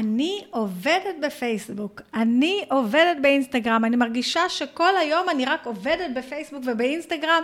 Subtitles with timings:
[0.00, 7.42] אני עובדת בפייסבוק, אני עובדת באינסטגרם, אני מרגישה שכל היום אני רק עובדת בפייסבוק ובאינסטגרם,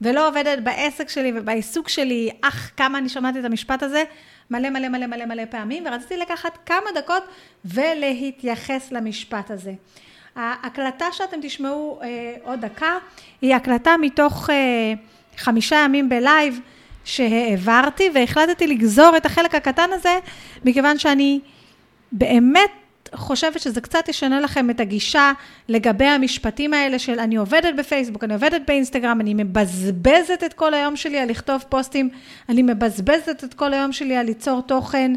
[0.00, 4.04] ולא עובדת בעסק שלי ובעיסוק שלי, אך כמה אני שמעתי את המשפט הזה
[4.50, 7.22] מלא מלא מלא מלא מלא פעמים, ורציתי לקחת כמה דקות
[7.64, 9.72] ולהתייחס למשפט הזה.
[10.36, 12.98] ההקלטה שאתם תשמעו אה, עוד דקה,
[13.40, 14.54] היא הקלטה מתוך אה,
[15.36, 16.60] חמישה ימים בלייב
[17.04, 20.18] שהעברתי, והחלטתי לגזור את החלק הקטן הזה,
[20.64, 21.40] מכיוון שאני
[22.12, 22.70] באמת
[23.14, 25.32] חושבת שזה קצת ישנה לכם את הגישה
[25.68, 30.96] לגבי המשפטים האלה של אני עובדת בפייסבוק, אני עובדת באינסטגרם, אני מבזבזת את כל היום
[30.96, 32.10] שלי על לכתוב פוסטים,
[32.48, 35.12] אני מבזבזת את כל היום שלי על ליצור תוכן.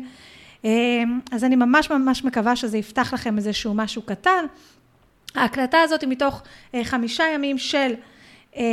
[0.66, 4.46] אה, אז אני ממש ממש מקווה שזה יפתח לכם איזשהו משהו קטן.
[5.36, 6.42] ההקלטה הזאת היא מתוך
[6.76, 7.94] אה, חמישה ימים של
[8.56, 8.64] אה,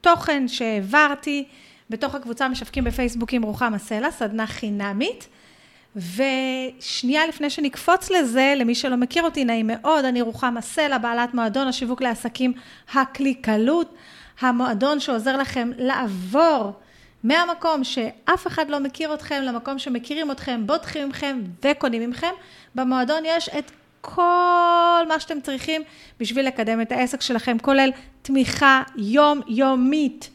[0.00, 1.44] תוכן שהעברתי
[1.90, 5.28] בתוך הקבוצה משווקים בפייסבוק עם רוחמה סלע, סדנה חינמית.
[5.96, 11.66] ושנייה לפני שנקפוץ לזה, למי שלא מכיר אותי, נעים מאוד, אני רוחמה סלע, בעלת מועדון
[11.68, 12.52] השיווק לעסקים
[12.94, 13.94] הקליקלות,
[14.40, 16.72] המועדון שעוזר לכם לעבור
[17.24, 22.32] מהמקום שאף אחד לא מכיר אתכם, למקום שמכירים אתכם, בוטחים מכם וקונים מכם.
[22.74, 25.82] במועדון יש את כל מה שאתם צריכים
[26.20, 27.90] בשביל לקדם את העסק שלכם, כולל
[28.22, 30.30] תמיכה יומיומית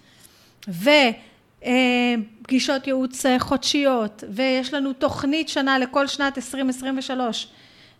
[1.61, 7.47] ופגישות ייעוץ חודשיות, ויש לנו תוכנית שנה לכל שנת 2023,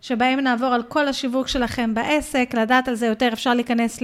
[0.00, 3.98] שבהם נעבור על כל השיווק שלכם בעסק, לדעת על זה יותר אפשר להיכנס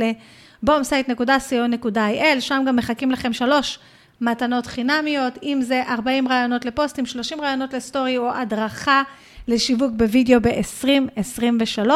[0.62, 3.78] לבומסייט.co.il, שם גם מחכים לכם שלוש
[4.20, 9.02] מתנות חינמיות, אם זה 40 רעיונות לפוסטים, 30 רעיונות לסטורי או הדרכה
[9.48, 11.90] לשיווק בווידאו ב-2023,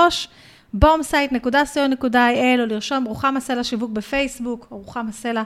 [0.77, 5.43] bombsite.co.il או לרשום רוחמה סלע שיווק בפייסבוק, או רוחמה סלע,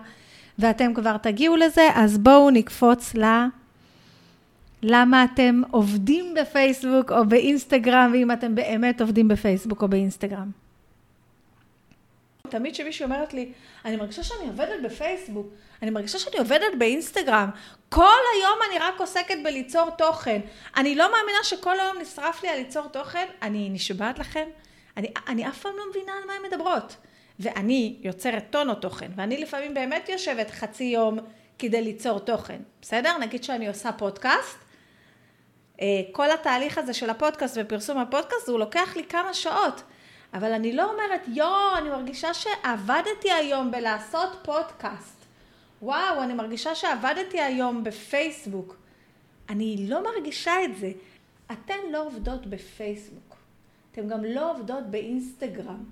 [0.58, 3.24] ואתם כבר תגיעו לזה, אז בואו נקפוץ ל...
[4.82, 10.50] למה אתם עובדים בפייסבוק או באינסטגרם, ואם אתם באמת עובדים בפייסבוק או באינסטגרם.
[12.48, 13.52] תמיד כשמישהי אומרת לי,
[13.84, 15.46] אני מרגישה שאני עובדת בפייסבוק,
[15.83, 17.50] אני מרגישה שאני עובדת באינסטגרם,
[17.89, 20.40] כל היום אני רק עוסקת בליצור תוכן.
[20.77, 24.45] אני לא מאמינה שכל היום נשרף לי על ליצור תוכן, אני נשבעת לכם,
[24.96, 26.96] אני, אני אף פעם לא מבינה על מה הן מדברות.
[27.41, 31.19] ואני יוצרת טונות תוכן, ואני לפעמים באמת יושבת חצי יום
[31.58, 33.19] כדי ליצור תוכן, בסדר?
[33.19, 34.58] נגיד שאני עושה פודקאסט,
[35.80, 39.83] אה, כל התהליך הזה של הפודקאסט ופרסום הפודקאסט, הוא לוקח לי כמה שעות.
[40.35, 45.17] אבל אני לא אומרת, יואו, אני מרגישה שעבדתי היום בלעשות פודקאסט.
[45.83, 48.77] וואו, אני מרגישה שעבדתי היום בפייסבוק.
[49.48, 50.91] אני לא מרגישה את זה.
[51.52, 53.36] אתן לא עובדות בפייסבוק.
[53.92, 55.85] אתן גם לא עובדות באינסטגרם.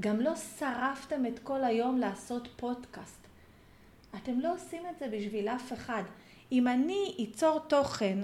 [0.00, 3.22] גם לא שרפתם את כל היום לעשות פודקאסט.
[4.16, 6.02] אתם לא עושים את זה בשביל אף אחד.
[6.52, 8.18] אם אני אצור תוכן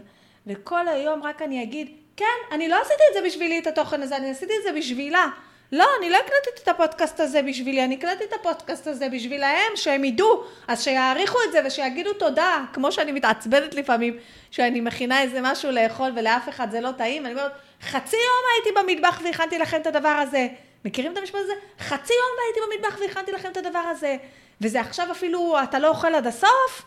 [0.46, 4.16] וכל היום רק אני אגיד, כן, אני לא עשיתי את זה בשבילי, את התוכן הזה,
[4.16, 5.26] אני עשיתי את זה בשבילה.
[5.72, 10.04] לא, אני לא הקלטתי את הפודקאסט הזה בשבילי, אני הקלטתי את הפודקאסט הזה בשבילהם, שהם
[10.04, 14.16] ידעו, אז שיעריכו את זה ושיגידו תודה, כמו שאני מתעצבנת לפעמים,
[14.50, 17.52] שאני מכינה איזה משהו לאכול ולאף אחד זה לא טעים, אני אומרת,
[17.82, 20.48] חצי יום הייתי במטבח והכנתי לכם את הדבר הזה.
[20.84, 21.52] מכירים את המשפט הזה?
[21.78, 24.16] חצי יום הייתי במטבח והכנתי לכם את הדבר הזה.
[24.60, 26.82] וזה עכשיו אפילו, אתה לא אוכל עד הסוף,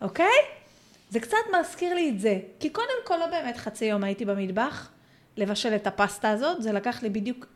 [0.00, 0.38] אוקיי?
[1.10, 2.38] זה קצת מזכיר לי את זה.
[2.60, 4.90] כי קודם כל לא באמת חצי יום הייתי במטבח
[5.36, 7.46] לבשל את הפסטה הזאת, זה לקח לי בדיוק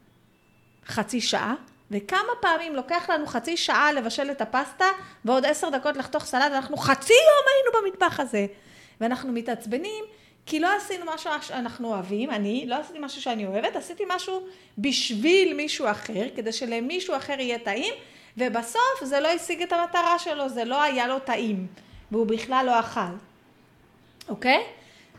[0.87, 1.55] חצי שעה,
[1.91, 4.85] וכמה פעמים לוקח לנו חצי שעה לבשל את הפסטה,
[5.25, 8.47] ועוד עשר דקות לחתוך סלט, אנחנו חצי יום היינו במטבח הזה.
[9.01, 10.05] ואנחנו מתעצבנים,
[10.47, 14.47] כי לא עשינו משהו שאנחנו אוהבים, אני לא עשיתי משהו שאני אוהבת, עשיתי משהו
[14.79, 17.95] בשביל מישהו אחר, כדי שלמישהו אחר יהיה טעים,
[18.37, 21.67] ובסוף זה לא השיג את המטרה שלו, זה לא היה לו טעים,
[22.11, 23.01] והוא בכלל לא אכל,
[24.29, 24.63] אוקיי?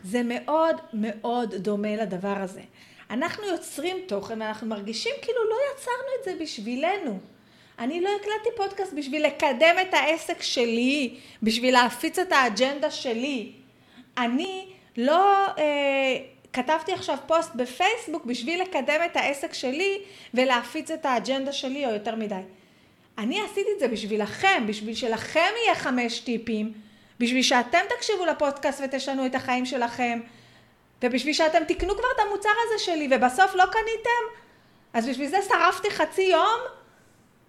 [0.03, 2.61] זה מאוד מאוד דומה לדבר הזה.
[3.09, 7.19] אנחנו יוצרים תוכן ואנחנו מרגישים כאילו לא יצרנו את זה בשבילנו.
[7.79, 13.51] אני לא הקלטתי פודקאסט בשביל לקדם את העסק שלי, בשביל להפיץ את האג'נדה שלי.
[14.17, 16.18] אני לא אה,
[16.53, 20.01] כתבתי עכשיו פוסט בפייסבוק בשביל לקדם את העסק שלי
[20.33, 22.42] ולהפיץ את האג'נדה שלי או יותר מדי.
[23.18, 26.74] אני עשיתי את זה בשבילכם, בשביל שלכם יהיה חמש טיפים,
[27.19, 30.19] בשביל שאתם תקשיבו לפודקאסט ותשנו את החיים שלכם,
[31.04, 34.42] ובשביל שאתם תקנו כבר את המוצר הזה שלי ובסוף לא קניתם,
[34.94, 36.60] אז בשביל זה שרפתי חצי יום,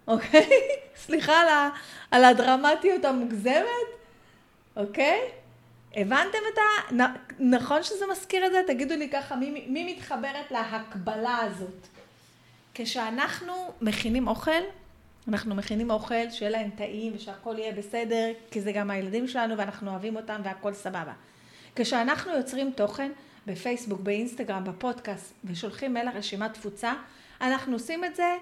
[0.07, 0.49] אוקיי?
[1.05, 1.69] סליחה על, ה,
[2.11, 3.89] על הדרמטיות המוגזמת,
[4.75, 5.38] אוקיי?
[5.95, 7.03] הבנתם את ה...
[7.39, 8.61] נכון שזה מזכיר את זה?
[8.67, 11.87] תגידו לי ככה, מי, מי מתחברת להקבלה הזאת?
[12.73, 14.61] כשאנחנו מכינים אוכל,
[15.27, 19.91] אנחנו מכינים אוכל שיהיה להם טעים ושהכול יהיה בסדר, כי זה גם הילדים שלנו ואנחנו
[19.91, 21.13] אוהבים אותם והכל סבבה.
[21.75, 23.11] כשאנחנו יוצרים תוכן,
[23.47, 26.93] בפייסבוק, באינסטגרם, בפודקאסט, ושולחים מייל לרשימת תפוצה,
[27.41, 28.35] אנחנו עושים את זה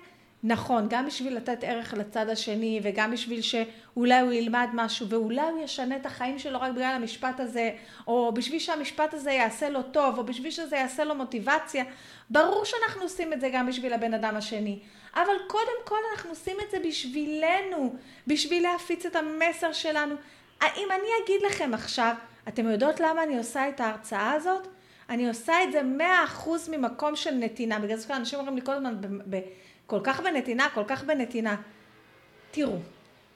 [0.44, 5.64] נכון, גם בשביל לתת ערך לצד השני, וגם בשביל שאולי הוא ילמד משהו, ואולי הוא
[5.64, 7.72] ישנה את החיים שלו רק בגלל המשפט הזה,
[8.08, 11.84] או בשביל שהמשפט הזה יעשה לו טוב, או בשביל שזה יעשה לו מוטיבציה.
[12.30, 14.80] ברור שאנחנו עושים את זה גם בשביל הבן אדם השני.
[15.16, 17.96] אבל קודם כל אנחנו עושים את זה בשבילנו,
[18.28, 20.16] בשביל להפיץ את המסר שלנו.
[20.64, 22.16] אם אני אגיד לכם עכשיו,
[22.48, 24.68] אתם יודעות למה אני עושה את ההרצאה הזאת?
[25.10, 27.80] אני עושה את זה מאה אחוז ממקום של נתינה.
[27.80, 28.96] בגלל זה אנשים אומרים לי כל הזמן,
[29.88, 31.56] כל כך בנתינה, כל כך בנתינה.
[32.52, 32.78] תראו,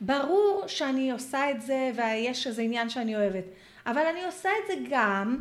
[0.01, 3.43] ברור שאני עושה את זה ויש איזה עניין שאני אוהבת,
[3.85, 5.37] אבל אני עושה את זה גם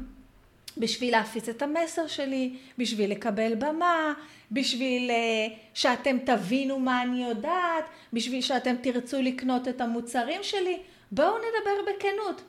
[0.78, 4.12] בשביל להפיץ את המסר שלי, בשביל לקבל במה,
[4.52, 10.78] בשביל uh, שאתם תבינו מה אני יודעת, בשביל שאתם תרצו לקנות את המוצרים שלי.
[11.12, 12.42] בואו נדבר בכנות.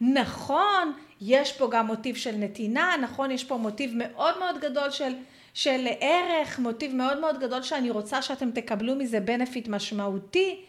[0.00, 5.12] נכון, יש פה גם מוטיב של נתינה, נכון, יש פה מוטיב מאוד מאוד גדול של
[5.58, 10.64] של ערך, מוטיב מאוד מאוד גדול שאני רוצה שאתם תקבלו מזה בנפיט משמעותי,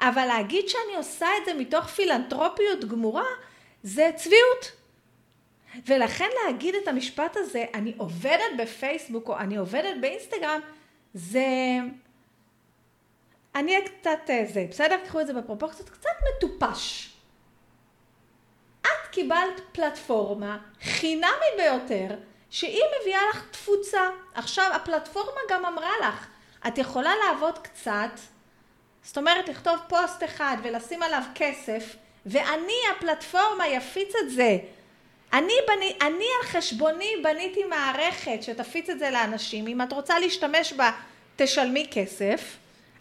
[0.00, 3.24] אבל להגיד שאני עושה את זה מתוך פילנטרופיות גמורה,
[3.82, 4.72] זה צביעות.
[5.86, 10.60] ולכן להגיד את המשפט הזה, אני עובדת בפייסבוק או אני עובדת באינסטגרם,
[11.14, 11.46] זה...
[13.54, 14.96] אני אהיה קצת אה, זה, בסדר?
[15.06, 17.12] קחו את זה בפרופורציות, קצת מטופש.
[18.80, 22.16] את קיבלת פלטפורמה חינמית ביותר,
[22.54, 24.00] שהיא מביאה לך תפוצה.
[24.34, 26.26] עכשיו, הפלטפורמה גם אמרה לך,
[26.66, 28.10] את יכולה לעבוד קצת,
[29.02, 31.96] זאת אומרת, לכתוב פוסט אחד ולשים עליו כסף,
[32.26, 34.58] ואני, הפלטפורמה, יפיץ את זה.
[35.32, 40.72] אני, בני, אני על חשבוני בניתי מערכת שתפיץ את זה לאנשים, אם את רוצה להשתמש
[40.72, 40.90] בה,
[41.36, 42.56] תשלמי כסף.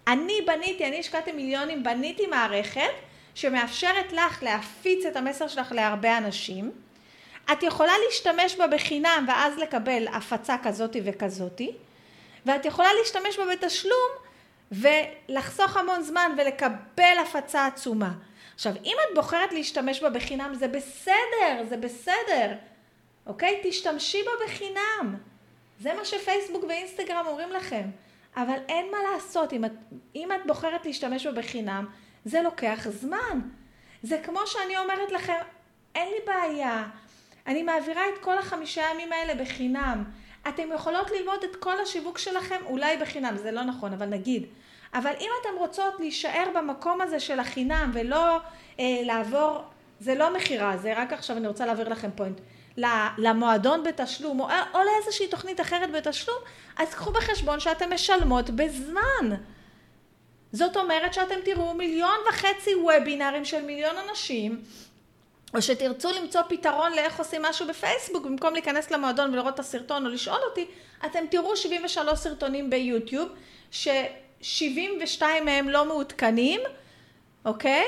[0.08, 2.94] אני בניתי, אני השקעתי מיליונים, בניתי מערכת
[3.36, 6.83] שמאפשרת לך להפיץ את המסר שלך להרבה אנשים.
[7.52, 11.72] את יכולה להשתמש בה בחינם ואז לקבל הפצה כזאתי וכזאתי,
[12.46, 14.10] ואת יכולה להשתמש בה בתשלום
[14.72, 18.12] ולחסוך המון זמן ולקבל הפצה עצומה.
[18.56, 22.56] עכשיו, אם את בוחרת להשתמש בה בחינם, זה בסדר, זה בסדר,
[23.28, 23.62] אוקיי?
[23.64, 25.16] תשתמשי בה בחינם.
[25.80, 27.84] זה מה שפייסבוק ואינסטגרם אומרים לכם.
[28.38, 29.72] אבל אין מה לעשות, אם את,
[30.16, 31.86] אם את בוחרת להשתמש בה בחינם,
[32.26, 33.40] זה לוקח זמן.
[34.04, 35.34] זה כמו שאני אומרת לכם,
[35.96, 36.84] אין לי בעיה,
[37.48, 40.04] אני מעבירה את כל החמישה ימים האלה בחינם.
[40.48, 44.46] אתם יכולות ללמוד את כל השיווק שלכם אולי בחינם, זה לא נכון, אבל נגיד.
[44.94, 48.38] אבל אם אתן רוצות להישאר במקום הזה של החינם ולא
[48.80, 49.62] אה, לעבור,
[50.00, 52.42] זה לא מכירה, זה רק עכשיו אני רוצה להעביר לכם פוינט.
[53.18, 56.38] למועדון בתשלום או, או לאיזושהי תוכנית אחרת בתשלום,
[56.78, 59.36] אז קחו בחשבון שאתן משלמות בזמן.
[60.52, 64.62] זאת אומרת שאתם תראו מיליון וחצי וובינארים של מיליון אנשים
[65.54, 70.12] או שתרצו למצוא פתרון לאיך עושים משהו בפייסבוק, במקום להיכנס למועדון ולראות את הסרטון או
[70.12, 70.66] לשאול אותי,
[71.06, 73.30] אתם תראו 73 סרטונים ביוטיוב,
[73.72, 76.60] ש-72 מהם לא מעודכנים,
[77.46, 77.86] אוקיי?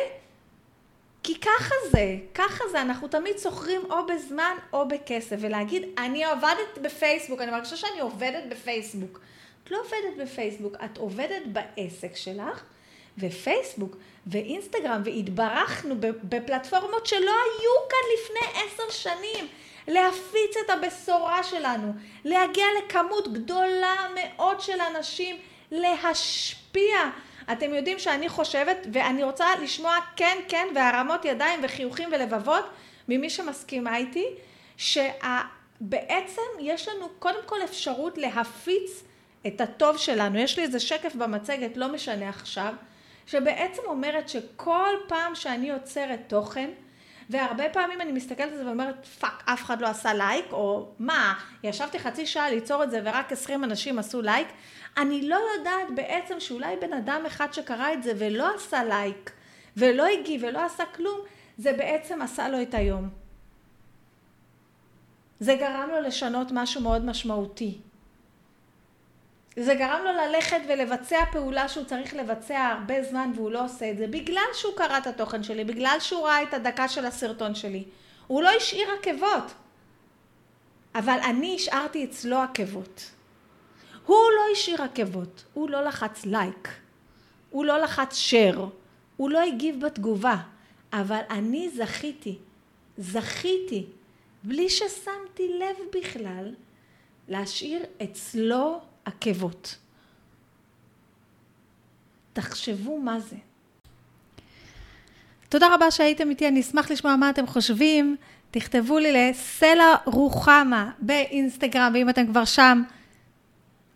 [1.24, 6.78] כי ככה זה, ככה זה, אנחנו תמיד שוכרים או בזמן או בכסף, ולהגיד, אני עובדת
[6.82, 9.20] בפייסבוק, אני מרגישה שאני עובדת בפייסבוק.
[9.64, 12.64] את לא עובדת בפייסבוק, את עובדת בעסק שלך,
[13.18, 13.96] ופייסבוק
[14.28, 19.48] ואינסטגרם, והתברכנו בפלטפורמות שלא היו כאן לפני עשר שנים.
[19.88, 21.94] להפיץ את הבשורה שלנו,
[22.26, 25.36] להגיע לכמות גדולה מאוד של אנשים,
[25.72, 26.98] להשפיע.
[27.52, 32.66] אתם יודעים שאני חושבת, ואני רוצה לשמוע כן, כן, והרמות ידיים וחיוכים ולבבות
[33.08, 34.26] ממי שמסכימה איתי,
[34.78, 39.04] שבעצם יש לנו קודם כל אפשרות להפיץ
[39.48, 40.40] את הטוב שלנו.
[40.40, 42.74] יש לי איזה שקף במצגת, לא משנה עכשיו,
[43.28, 46.70] שבעצם אומרת שכל פעם שאני יוצרת תוכן,
[47.30, 51.34] והרבה פעמים אני מסתכלת על זה ואומרת, fuck, אף אחד לא עשה לייק, או מה,
[51.64, 54.48] ישבתי חצי שעה ליצור את זה ורק 20 אנשים עשו לייק,
[54.98, 59.32] אני לא יודעת בעצם שאולי בן אדם אחד שקרא את זה ולא עשה לייק,
[59.78, 61.20] ולא הגיב ולא עשה כלום,
[61.58, 63.10] זה בעצם עשה לו את היום.
[65.40, 67.78] זה גרם לו לשנות משהו מאוד משמעותי.
[69.60, 73.98] זה גרם לו ללכת ולבצע פעולה שהוא צריך לבצע הרבה זמן והוא לא עושה את
[73.98, 77.84] זה בגלל שהוא קרא את התוכן שלי, בגלל שהוא ראה את הדקה של הסרטון שלי.
[78.28, 79.54] הוא לא השאיר עקבות,
[80.96, 83.12] אבל אני השארתי אצלו עקבות.
[84.06, 86.70] הוא לא השאיר עקבות, הוא לא לחץ לייק,
[87.50, 88.60] הוא לא לחץ share,
[89.18, 90.36] הוא לא הגיב בתגובה,
[90.94, 92.38] אבל אני זכיתי,
[92.98, 93.86] זכיתי,
[94.44, 96.54] בלי ששמתי לב בכלל,
[97.28, 99.76] להשאיר אצלו עקבות.
[102.34, 103.36] תחשבו מה זה.
[105.50, 108.16] תודה רבה שהייתם איתי, אני אשמח לשמוע מה אתם חושבים.
[108.52, 112.84] תכתבו לי לסלע רוחמה באינסטגרם, ואם אתם כבר שם,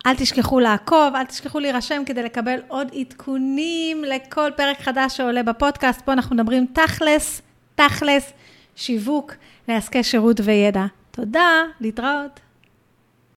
[0.05, 6.01] אל תשכחו לעקוב, אל תשכחו להירשם כדי לקבל עוד עדכונים לכל פרק חדש שעולה בפודקאסט.
[6.01, 7.41] פה אנחנו מדברים תכלס,
[7.75, 8.33] תכלס,
[8.75, 9.33] שיווק
[9.67, 10.85] לעסקי שירות וידע.
[11.11, 12.39] תודה, להתראות.